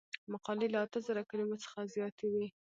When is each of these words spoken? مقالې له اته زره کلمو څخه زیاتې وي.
مقالې 0.31 0.67
له 0.73 0.79
اته 0.85 0.99
زره 1.07 1.21
کلمو 1.29 1.57
څخه 1.63 1.77
زیاتې 1.93 2.25
وي. 2.33 2.47